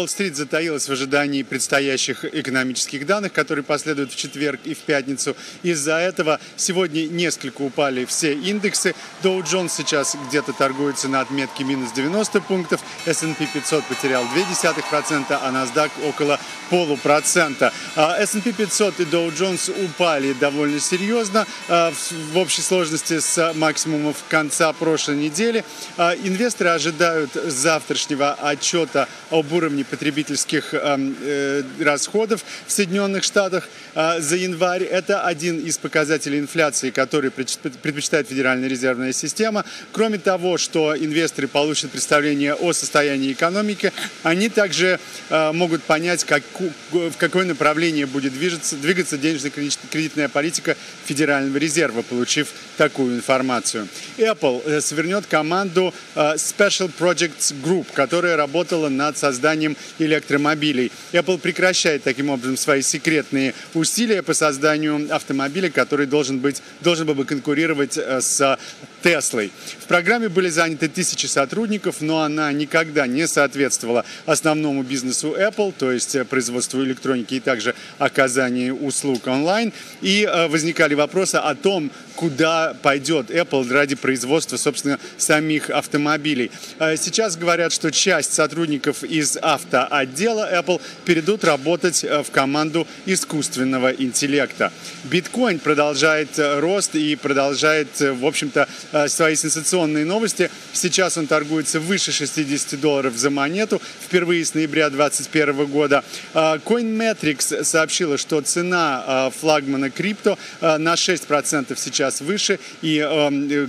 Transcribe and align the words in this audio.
Уолл-стрит 0.00 0.36
затаилась 0.36 0.88
в 0.88 0.92
ожидании 0.92 1.42
предстоящих 1.42 2.24
экономических 2.24 3.04
данных, 3.04 3.32
которые 3.32 3.64
последуют 3.64 4.12
в 4.12 4.16
четверг 4.16 4.60
и 4.62 4.72
в 4.72 4.78
пятницу. 4.78 5.34
Из-за 5.64 5.96
этого 5.96 6.38
сегодня 6.54 7.08
несколько 7.08 7.62
упали 7.62 8.04
все 8.04 8.32
индексы. 8.32 8.94
Dow 9.24 9.42
Jones 9.42 9.72
сейчас 9.76 10.16
где-то 10.28 10.52
торгуется 10.52 11.08
на 11.08 11.20
отметке 11.20 11.64
минус 11.64 11.90
90 11.90 12.40
пунктов, 12.42 12.80
S&P 13.06 13.44
500 13.52 13.84
потерял 13.86 14.22
0,2%, 14.22 15.24
а 15.30 15.50
NASDAQ 15.50 15.90
около 16.08 16.38
полупроцента. 16.70 17.72
А 17.96 18.16
S&P 18.18 18.52
500 18.52 19.00
и 19.00 19.02
Dow 19.02 19.34
Jones 19.36 19.84
упали 19.84 20.32
довольно 20.32 20.78
серьезно 20.78 21.44
а, 21.68 21.92
в 22.32 22.38
общей 22.38 22.62
сложности 22.62 23.18
с 23.18 23.52
максимумов 23.54 24.22
конца 24.28 24.72
прошлой 24.74 25.16
недели. 25.16 25.64
А, 25.96 26.14
инвесторы 26.14 26.70
ожидают 26.70 27.32
завтрашнего 27.32 28.34
отчета 28.34 29.08
об 29.30 29.52
уровне 29.52 29.84
потребительских 29.90 30.74
эм, 30.74 31.16
э, 31.22 31.62
расходов 31.80 32.44
в 32.66 32.72
Соединенных 32.72 33.24
Штатах 33.24 33.68
э, 33.94 34.20
за 34.20 34.36
январь. 34.36 34.84
Это 34.84 35.22
один 35.22 35.58
из 35.58 35.78
показателей 35.78 36.38
инфляции, 36.38 36.90
который 36.90 37.30
предпочитает 37.30 38.28
Федеральная 38.28 38.68
резервная 38.68 39.12
система. 39.12 39.64
Кроме 39.92 40.18
того, 40.18 40.58
что 40.58 40.96
инвесторы 40.96 41.48
получат 41.48 41.90
представление 41.90 42.54
о 42.54 42.72
состоянии 42.72 43.32
экономики, 43.32 43.92
они 44.22 44.48
также 44.48 45.00
э, 45.30 45.52
могут 45.52 45.82
понять, 45.82 46.24
как, 46.24 46.42
в 46.90 47.16
какое 47.16 47.46
направление 47.46 48.06
будет 48.06 48.32
движется, 48.32 48.76
двигаться 48.76 49.16
денежно-кредитная 49.18 50.28
политика 50.28 50.76
Федерального 51.06 51.56
резерва, 51.56 52.02
получив 52.02 52.48
такую 52.76 53.16
информацию. 53.16 53.88
Apple 54.18 54.80
свернет 54.80 55.26
команду 55.26 55.94
Special 56.14 56.90
Projects 56.98 57.54
Group, 57.62 57.86
которая 57.94 58.36
работала 58.36 58.88
над 58.88 59.16
созданием 59.16 59.76
электромобилей. 59.98 60.92
Apple 61.12 61.38
прекращает 61.38 62.02
таким 62.02 62.30
образом 62.30 62.56
свои 62.56 62.82
секретные 62.82 63.54
усилия 63.74 64.22
по 64.22 64.34
созданию 64.34 65.14
автомобиля, 65.14 65.70
который 65.70 66.06
должен, 66.06 66.38
быть, 66.38 66.62
должен 66.80 67.06
был 67.06 67.14
бы 67.14 67.24
конкурировать 67.24 67.96
э, 67.96 68.20
с 68.20 68.58
Теслой. 69.02 69.52
В 69.78 69.86
программе 69.86 70.28
были 70.28 70.48
заняты 70.48 70.88
тысячи 70.88 71.26
сотрудников, 71.26 72.00
но 72.00 72.22
она 72.22 72.50
никогда 72.52 73.06
не 73.06 73.28
соответствовала 73.28 74.04
основному 74.26 74.82
бизнесу 74.82 75.36
Apple, 75.38 75.72
то 75.76 75.92
есть 75.92 76.14
э, 76.14 76.24
производству 76.24 76.82
электроники 76.82 77.34
и 77.34 77.40
также 77.40 77.74
оказанию 77.98 78.76
услуг 78.76 79.26
онлайн. 79.26 79.72
И 80.00 80.24
э, 80.24 80.48
возникали 80.48 80.94
вопросы 80.94 81.36
о 81.36 81.54
том, 81.54 81.90
куда 82.16 82.74
пойдет 82.82 83.30
Apple 83.30 83.72
ради 83.72 83.94
производства, 83.94 84.56
собственно, 84.56 84.98
самих 85.16 85.70
автомобилей. 85.70 86.50
Сейчас 86.96 87.36
говорят, 87.36 87.72
что 87.72 87.92
часть 87.92 88.32
сотрудников 88.32 89.04
из 89.04 89.38
автоотдела 89.72 90.48
Apple 90.52 90.80
перейдут 91.04 91.44
работать 91.44 92.02
в 92.02 92.30
команду 92.30 92.86
искусственного 93.06 93.90
интеллекта. 93.92 94.72
Биткоин 95.04 95.58
продолжает 95.58 96.30
рост 96.38 96.94
и 96.94 97.16
продолжает, 97.16 97.88
в 98.00 98.24
общем-то, 98.24 98.68
Э, 98.92 99.08
свои 99.08 99.36
сенсационные 99.36 100.04
новости. 100.04 100.50
Сейчас 100.72 101.18
он 101.18 101.26
торгуется 101.26 101.78
выше 101.80 102.12
60 102.12 102.80
долларов 102.80 103.16
за 103.16 103.30
монету 103.30 103.82
впервые 104.02 104.44
с 104.44 104.54
ноября 104.54 104.88
2021 104.90 105.66
года. 105.66 106.04
Э, 106.34 106.58
CoinMetrics 106.64 107.64
сообщила, 107.64 108.16
что 108.16 108.40
цена 108.40 109.04
э, 109.06 109.30
флагмана 109.38 109.90
крипто 109.90 110.38
на 110.60 110.94
6% 110.94 111.76
сейчас 111.76 112.20
выше, 112.20 112.58
и 112.82 113.00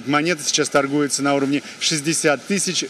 монета 0.06 0.44
сейчас 0.44 0.70
торгуется 0.70 1.24
на 1.24 1.36
уровне 1.36 1.62
60 1.80 2.42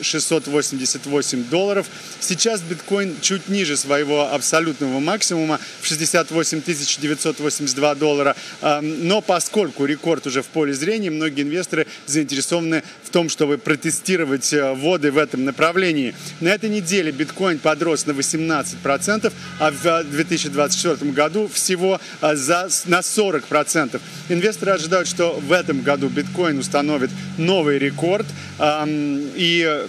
688 0.01 1.43
долларов. 1.45 1.87
Сейчас 2.19 2.61
биткоин 2.61 2.98
чуть 3.21 3.49
ниже 3.49 3.77
своего 3.77 4.31
абсолютного 4.33 4.99
максимума 4.99 5.59
в 5.81 5.87
68 5.87 6.61
982 6.99 7.95
доллара. 7.95 8.35
Но 8.81 9.21
поскольку 9.21 9.85
рекорд 9.85 10.27
уже 10.27 10.41
в 10.41 10.47
поле 10.47 10.73
зрения, 10.73 11.09
многие 11.09 11.43
инвесторы 11.43 11.87
заинтересованы 12.05 12.83
в 13.03 13.09
том, 13.09 13.29
чтобы 13.29 13.57
протестировать 13.57 14.53
э, 14.53 14.73
воды 14.73 15.11
в 15.11 15.17
этом 15.17 15.45
направлении. 15.45 16.13
На 16.39 16.49
этой 16.49 16.69
неделе 16.69 17.11
биткоин 17.11 17.59
подрос 17.59 18.05
на 18.05 18.11
18%, 18.11 19.33
а 19.59 19.71
в 19.71 20.03
2024 20.03 21.11
году 21.11 21.49
всего 21.51 21.99
э, 22.21 22.35
за, 22.35 22.69
на 22.85 22.99
40%. 22.99 23.99
Инвесторы 24.29 24.73
ожидают, 24.73 25.07
что 25.07 25.39
в 25.39 25.51
этом 25.51 25.81
году 25.81 26.09
биткоин 26.09 26.59
установит 26.59 27.09
новый 27.37 27.79
рекорд. 27.79 28.27
И 28.61 29.87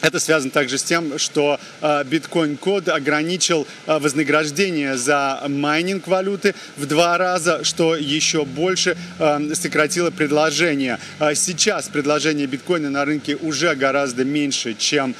это 0.00 0.18
связано 0.20 0.50
также 0.50 0.78
с 0.78 0.82
тем, 0.82 1.18
что 1.18 1.58
биткоин 2.06 2.56
код 2.56 2.88
ограничил 2.88 3.66
э, 3.86 3.98
вознаграждение 3.98 4.96
за 4.96 5.42
майнинг 5.48 6.06
валюты 6.06 6.54
в 6.76 6.86
два 6.86 7.18
раза, 7.18 7.64
что 7.64 7.96
еще 7.96 8.44
больше 8.44 8.96
э, 9.18 9.54
сократило 9.54 10.10
предложение. 10.10 10.98
Э, 11.20 11.34
сейчас 11.34 11.88
предложение 11.88 12.46
биткоина 12.46 12.90
на 12.90 13.04
рынке 13.04 13.36
уже 13.36 13.74
гораздо 13.74 14.24
меньше, 14.24 14.74
чем 14.74 15.14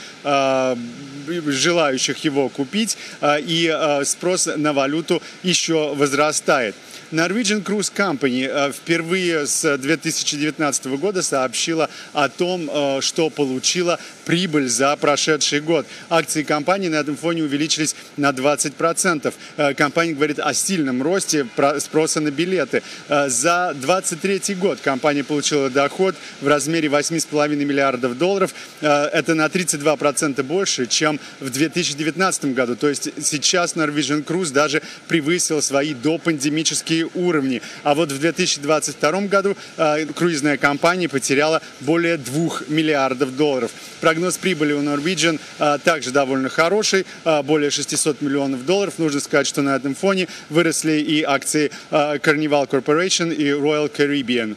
желающих 1.46 2.18
его 2.24 2.48
купить, 2.48 2.96
и 3.22 4.00
спрос 4.04 4.48
на 4.56 4.72
валюту 4.72 5.22
еще 5.42 5.94
возрастает. 5.94 6.74
Norwegian 7.10 7.62
Cruise 7.62 7.90
Company 7.90 8.46
э, 8.46 8.72
впервые 8.72 9.46
с 9.46 9.78
2019 9.78 10.86
года 10.98 11.22
сообщила 11.22 11.88
о 12.12 12.28
том, 12.28 12.68
э, 12.70 13.00
что 13.00 13.30
получила 13.30 13.98
прибыль 14.26 14.67
за 14.68 14.96
прошедший 14.96 15.60
год. 15.60 15.86
Акции 16.08 16.42
компании 16.42 16.88
на 16.88 16.96
этом 16.96 17.16
фоне 17.16 17.42
увеличились 17.42 17.94
на 18.16 18.30
20%. 18.30 19.32
Э, 19.56 19.74
компания 19.74 20.12
говорит 20.12 20.38
о 20.38 20.54
сильном 20.54 21.02
росте 21.02 21.46
спроса 21.78 22.20
на 22.20 22.30
билеты. 22.30 22.82
За 23.08 23.74
2023 23.74 24.54
год 24.54 24.80
компания 24.80 25.24
получила 25.24 25.70
доход 25.70 26.14
в 26.40 26.48
размере 26.48 26.88
8,5 26.88 27.54
миллиардов 27.56 28.16
долларов. 28.18 28.54
Это 28.80 29.34
на 29.34 29.46
32% 29.46 30.42
больше, 30.42 30.86
чем 30.86 31.18
в 31.40 31.50
2019 31.50 32.54
году. 32.54 32.76
То 32.76 32.88
есть 32.88 33.10
сейчас 33.22 33.74
Norwegian 33.74 34.24
Cruise 34.24 34.52
даже 34.52 34.82
превысил 35.06 35.62
свои 35.62 35.94
допандемические 35.94 37.08
уровни. 37.14 37.62
А 37.82 37.94
вот 37.94 38.12
в 38.12 38.18
2022 38.18 39.20
году 39.22 39.56
э, 39.76 40.06
круизная 40.06 40.56
компания 40.56 41.08
потеряла 41.08 41.62
более 41.80 42.16
2 42.16 42.60
миллиардов 42.68 43.36
долларов. 43.36 43.70
Прогноз 44.00 44.36
прибыли 44.36 44.57
у 44.58 44.82
Norwegian 44.82 45.40
э, 45.58 45.78
также 45.82 46.10
довольно 46.10 46.48
хороший, 46.48 47.06
э, 47.24 47.42
более 47.42 47.70
600 47.70 48.20
миллионов 48.20 48.66
долларов. 48.66 48.94
Нужно 48.98 49.20
сказать, 49.20 49.46
что 49.46 49.62
на 49.62 49.76
этом 49.76 49.94
фоне 49.94 50.28
выросли 50.50 51.00
и 51.00 51.22
акции 51.22 51.70
э, 51.90 52.18
Carnival 52.18 52.68
Corporation 52.68 53.34
и 53.34 53.48
Royal 53.50 53.90
Caribbean. 53.90 54.56